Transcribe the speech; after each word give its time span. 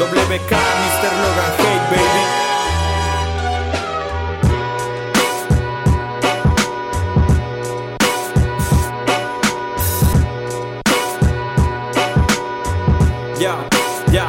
WK, 0.00 0.08
Mr. 0.08 1.12
Logan 1.22 1.52
Hate, 1.58 1.86
baby. 1.90 2.22
Ya, 13.38 13.56
ya, 14.10 14.28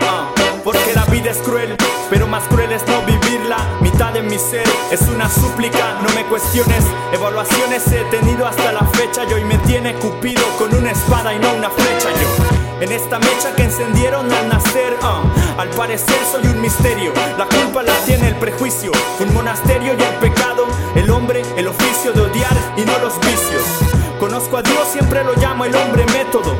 ah. 0.00 0.28
Porque 0.64 0.92
la 0.92 1.04
vida 1.04 1.30
es 1.30 1.38
cruel, 1.38 1.76
pero 2.10 2.26
más 2.26 2.42
cruel 2.48 2.72
es 2.72 2.84
no 2.88 3.02
vivirla. 3.02 3.58
Mitad 3.80 4.12
de 4.12 4.22
mi 4.22 4.40
ser 4.40 4.64
es 4.90 5.02
una 5.02 5.30
súplica, 5.30 6.00
no 6.02 6.12
me 6.16 6.24
cuestiones. 6.24 6.84
Evaluaciones 7.12 7.86
he 7.92 8.02
tenido 8.10 8.44
hasta 8.44 8.72
la 8.72 8.84
fecha 8.86 9.22
y 9.30 9.34
hoy 9.34 9.44
me 9.44 9.58
tiene 9.58 9.94
cupido 9.94 10.42
con 10.58 10.74
una 10.74 10.90
espada 10.90 11.32
y 11.32 11.38
no 11.38 11.54
una 11.54 11.70
flecha. 11.70 12.08
Yo, 12.10 12.41
en 12.82 12.90
esta 12.90 13.18
mecha 13.20 13.54
que 13.54 13.62
encendieron 13.62 14.30
al 14.32 14.48
nacer, 14.48 14.96
ah, 15.02 15.22
al 15.56 15.68
parecer 15.70 16.18
soy 16.30 16.44
un 16.46 16.60
misterio. 16.60 17.12
La 17.38 17.46
culpa 17.46 17.82
la 17.82 17.94
tiene 18.04 18.28
el 18.28 18.34
prejuicio, 18.36 18.90
un 19.20 19.32
monasterio 19.32 19.94
y 19.96 20.02
el 20.02 20.14
pecado. 20.16 20.66
El 20.96 21.08
hombre, 21.10 21.42
el 21.56 21.68
oficio 21.68 22.12
de 22.12 22.22
odiar 22.22 22.56
y 22.76 22.82
no 22.82 22.98
los 22.98 23.18
vicios. 23.20 23.62
Conozco 24.18 24.56
a 24.56 24.62
Dios, 24.62 24.88
siempre 24.90 25.22
lo 25.22 25.34
llamo 25.34 25.64
el 25.64 25.74
hombre 25.76 26.04
método. 26.06 26.56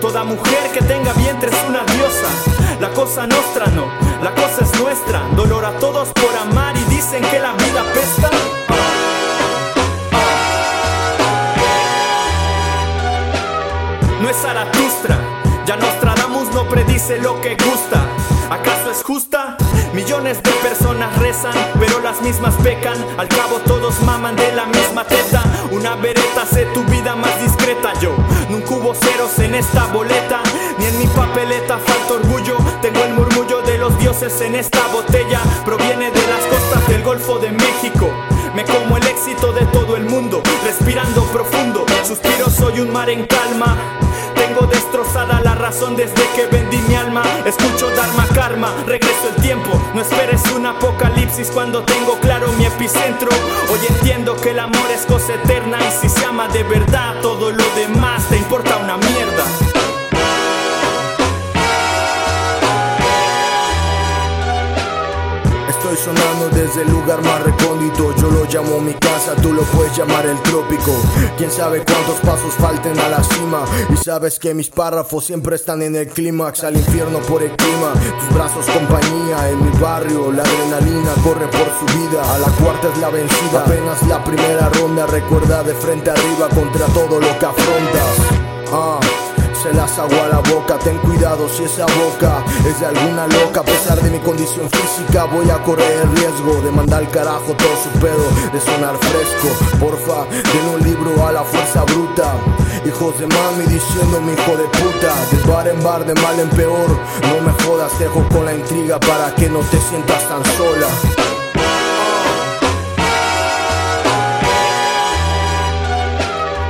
Toda 0.00 0.24
mujer 0.24 0.70
que 0.72 0.80
tenga 0.80 1.12
vientre 1.12 1.50
es 1.50 1.68
una 1.68 1.84
diosa. 1.84 2.80
La 2.80 2.88
cosa 2.90 3.26
nuestra 3.26 3.66
no, 3.66 3.86
la 4.22 4.34
cosa 4.34 4.64
es 4.64 4.80
nuestra. 4.80 5.20
Dolor 5.36 5.64
a 5.66 5.72
todos 5.78 6.08
por 6.14 6.34
amar 6.36 6.74
y 6.76 6.84
dicen 6.94 7.22
que 7.22 7.38
la 7.38 7.52
vida 7.52 7.84
pesta. 7.92 8.30
No 14.22 14.30
es 14.30 14.36
Zaratustra, 14.38 15.18
predice 16.68 17.18
lo 17.18 17.40
que 17.40 17.56
gusta. 17.56 18.04
¿Acaso 18.50 18.90
es 18.90 19.02
justa? 19.02 19.56
Millones 19.92 20.42
de 20.42 20.50
personas 20.62 21.16
rezan, 21.18 21.52
pero 21.78 22.00
las 22.00 22.20
mismas 22.22 22.54
pecan. 22.62 22.96
Al 23.18 23.28
cabo 23.28 23.58
todos 23.66 24.00
maman 24.02 24.36
de 24.36 24.52
la 24.52 24.66
misma 24.66 25.04
teta. 25.04 25.42
Una 25.70 25.96
vereta 25.96 26.42
hace 26.42 26.66
tu 26.66 26.84
vida 26.84 27.16
más 27.16 27.40
discreta. 27.42 27.92
Yo 28.00 28.14
nunca 28.48 28.74
hubo 28.74 28.94
ceros 28.94 29.38
en 29.38 29.54
esta 29.54 29.86
boleta, 29.86 30.42
ni 30.78 30.86
en 30.86 30.98
mi 30.98 31.06
papeleta 31.06 31.78
falta 31.78 32.14
orgullo. 32.14 32.56
Tengo 32.82 33.04
el 33.04 33.14
murmullo 33.14 33.62
de 33.62 33.78
los 33.78 33.98
dioses 33.98 34.40
en 34.40 34.54
esta 34.54 34.86
botella. 34.92 35.40
Proviene 35.64 36.10
de 36.10 36.26
las 36.28 36.44
costas 36.46 36.86
del 36.88 37.02
Golfo 37.02 37.38
de 37.38 37.50
México. 37.50 38.10
Me 38.54 38.64
como 38.64 38.96
el 38.96 39.06
éxito 39.06 39.52
de 39.52 39.66
todo 39.66 39.96
el 39.96 40.04
mundo, 40.04 40.42
respirando 40.64 41.24
profundo. 41.24 41.84
Suspiro, 42.04 42.48
soy 42.48 42.80
un 42.80 42.92
mar 42.92 43.10
en 43.10 43.26
calma. 43.26 43.76
Tengo 44.46 44.66
destrozada 44.68 45.40
la 45.40 45.56
razón 45.56 45.96
desde 45.96 46.22
que 46.36 46.46
vendí 46.46 46.78
mi 46.88 46.94
alma. 46.94 47.24
Escucho 47.44 47.90
Dharma 47.90 48.28
Karma, 48.32 48.72
regreso 48.86 49.30
el 49.34 49.42
tiempo. 49.42 49.70
No 49.92 50.00
esperes 50.02 50.40
un 50.54 50.66
apocalipsis 50.66 51.50
cuando 51.50 51.82
tengo 51.82 52.16
claro 52.20 52.52
mi 52.52 52.64
epicentro. 52.64 53.28
Hoy 53.68 53.80
entiendo 53.88 54.36
que 54.36 54.50
el 54.50 54.60
amor 54.60 54.88
es 54.94 55.04
cosa 55.04 55.34
eterna 55.34 55.78
y 55.80 55.90
si 56.00 56.08
se 56.08 56.24
ama 56.24 56.46
de 56.46 56.62
verdad, 56.62 57.20
todo 57.22 57.50
lo 57.50 57.64
demás 57.74 58.28
te 58.28 58.36
importa 58.36 58.76
una 58.76 58.96
mierda. 58.96 59.65
Sonando 66.06 66.48
desde 66.50 66.82
el 66.82 66.90
lugar 66.90 67.20
más 67.22 67.42
recóndito. 67.42 68.14
Yo 68.16 68.30
lo 68.30 68.44
llamo 68.44 68.80
mi 68.80 68.94
casa, 68.94 69.34
tú 69.42 69.52
lo 69.52 69.62
puedes 69.62 69.96
llamar 69.96 70.24
el 70.24 70.40
trópico. 70.42 70.92
Quién 71.36 71.50
sabe 71.50 71.82
cuántos 71.84 72.20
pasos 72.20 72.54
falten 72.54 72.96
a 73.00 73.08
la 73.08 73.22
cima. 73.24 73.64
Y 73.92 73.96
sabes 73.96 74.38
que 74.38 74.54
mis 74.54 74.68
párrafos 74.68 75.24
siempre 75.24 75.56
están 75.56 75.82
en 75.82 75.96
el 75.96 76.08
clímax 76.08 76.64
Al 76.64 76.76
infierno 76.76 77.18
por 77.20 77.42
el 77.42 77.50
clima, 77.56 77.92
tus 77.92 78.34
brazos 78.34 78.66
compañía 78.66 79.50
En 79.50 79.64
mi 79.64 79.78
barrio 79.78 80.30
la 80.32 80.42
adrenalina 80.42 81.12
corre 81.24 81.48
por 81.48 81.68
su 81.78 81.98
vida. 81.98 82.22
A 82.34 82.38
la 82.38 82.48
cuarta 82.62 82.88
es 82.92 82.98
la 82.98 83.10
vencida, 83.10 83.64
apenas 83.64 84.02
la 84.06 84.22
primera 84.22 84.68
ronda. 84.68 85.06
Recuerda 85.06 85.62
de 85.64 85.74
frente 85.74 86.10
arriba 86.10 86.48
contra 86.50 86.86
todo 86.86 87.20
lo 87.20 87.38
que 87.38 87.46
afrontas. 87.46 88.16
Ah 88.72 89.15
se 89.66 89.74
las 89.74 89.98
hago 89.98 90.22
a 90.22 90.28
la 90.28 90.38
boca, 90.50 90.78
ten 90.78 90.96
cuidado 90.98 91.48
si 91.48 91.64
esa 91.64 91.86
boca 91.86 92.44
es 92.68 92.78
de 92.78 92.86
alguna 92.86 93.26
loca. 93.26 93.60
A 93.60 93.64
pesar 93.64 94.00
de 94.00 94.10
mi 94.10 94.18
condición 94.18 94.68
física, 94.70 95.24
voy 95.24 95.50
a 95.50 95.58
correr 95.62 96.08
riesgo 96.14 96.60
de 96.62 96.70
mandar 96.70 97.00
al 97.00 97.10
carajo 97.10 97.52
todo 97.54 97.76
su 97.82 97.90
pedo, 97.98 98.26
de 98.52 98.60
sonar 98.60 98.96
fresco. 98.98 99.48
Porfa, 99.80 100.26
den 100.30 100.74
un 100.74 100.82
libro 100.82 101.26
a 101.26 101.32
la 101.32 101.42
fuerza 101.42 101.82
bruta. 101.84 102.34
Hijos 102.84 103.18
de 103.18 103.26
mami 103.26 103.64
diciendo 103.66 104.20
mi 104.20 104.32
hijo 104.32 104.56
de 104.56 104.64
puta, 104.78 105.12
de 105.32 105.50
bar 105.50 105.68
en 105.68 105.82
bar, 105.82 106.04
de 106.04 106.14
mal 106.20 106.38
en 106.38 106.50
peor. 106.50 106.88
No 107.22 107.40
me 107.40 107.52
jodas, 107.64 107.98
dejo 107.98 108.26
con 108.28 108.44
la 108.44 108.54
intriga 108.54 109.00
para 109.00 109.34
que 109.34 109.48
no 109.48 109.60
te 109.60 109.80
sientas 109.80 110.22
tan 110.28 110.44
sola. 110.56 110.86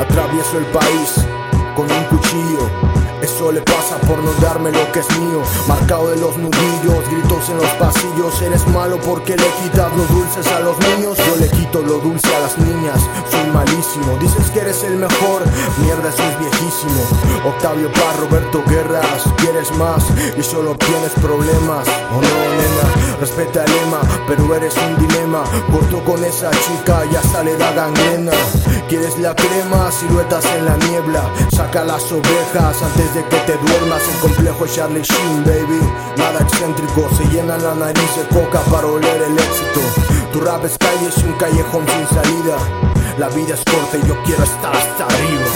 Atravieso 0.00 0.58
el 0.58 0.66
país 0.66 1.37
con 1.78 1.88
un 1.92 2.04
cuchillo. 2.06 2.87
Eso 3.38 3.52
le 3.52 3.60
pasa 3.60 3.96
por 4.00 4.18
no 4.18 4.32
darme 4.42 4.72
lo 4.72 4.90
que 4.90 4.98
es 4.98 5.08
mío. 5.16 5.42
Marcado 5.68 6.10
de 6.10 6.16
los 6.16 6.36
nudillos, 6.36 7.08
gritos 7.08 7.48
en 7.50 7.58
los 7.58 7.70
pasillos. 7.78 8.42
Eres 8.42 8.66
malo 8.66 8.98
porque 9.00 9.36
le 9.36 9.46
quitas 9.62 9.96
los 9.96 10.08
dulces 10.08 10.44
a 10.48 10.58
los 10.58 10.76
niños. 10.80 11.16
Yo 11.18 11.36
le 11.36 11.48
quito 11.48 11.80
lo 11.82 12.00
dulce 12.00 12.34
a 12.34 12.40
las 12.40 12.58
niñas. 12.58 12.98
Soy 13.30 13.48
malísimo. 13.52 14.18
Dices 14.18 14.50
que 14.50 14.58
eres 14.58 14.82
el 14.82 14.96
mejor. 14.96 15.44
Mierda, 15.78 16.08
eso 16.08 16.24
es 16.24 16.36
viejísimo. 16.40 17.00
Octavio 17.46 17.92
Paz, 17.92 18.18
Roberto 18.18 18.60
Guerras. 18.66 19.22
Quieres 19.36 19.70
más 19.76 20.02
y 20.36 20.42
solo 20.42 20.74
tienes 20.74 21.12
problemas. 21.22 21.86
Oh 22.10 22.20
no, 22.20 22.20
nena. 22.20 23.18
Respeta 23.20 23.64
el 23.64 23.70
lema, 23.70 24.00
pero 24.26 24.52
eres 24.56 24.74
un 24.76 25.06
dilema. 25.06 25.44
Corto 25.70 26.02
con 26.04 26.24
esa 26.24 26.50
chica 26.50 27.04
y 27.08 27.14
hasta 27.14 27.44
le 27.44 27.56
da 27.56 27.70
gangrena. 27.70 28.32
Quieres 28.88 29.16
la 29.18 29.34
crema, 29.36 29.92
siluetas 29.92 30.44
en 30.56 30.64
la 30.64 30.76
niebla. 30.88 31.22
Saca 31.54 31.84
las 31.84 32.10
ovejas 32.10 32.82
antes 32.82 33.14
de 33.14 33.27
que 33.28 33.36
te 33.40 33.56
duermas. 33.56 34.02
El 34.08 34.20
complejo 34.20 34.66
Charlie 34.66 35.02
Sheen, 35.02 35.44
baby. 35.44 35.80
Nada 36.16 36.40
excéntrico, 36.40 37.08
se 37.16 37.24
llena 37.26 37.56
la 37.58 37.74
nariz 37.74 38.10
de 38.16 38.24
coca 38.34 38.60
para 38.70 38.86
oler 38.86 39.22
el 39.22 39.38
éxito. 39.38 39.80
Tu 40.32 40.40
rap 40.40 40.64
es 40.64 40.76
calle, 40.78 41.08
es 41.08 41.18
un 41.18 41.32
callejón 41.34 41.84
sin 41.88 42.06
salida. 42.16 42.56
La 43.18 43.28
vida 43.30 43.54
es 43.54 43.64
corta 43.64 43.98
y 43.98 44.06
yo 44.06 44.14
quiero 44.24 44.44
estar 44.44 44.74
hasta 44.74 45.06
arriba. 45.06 45.47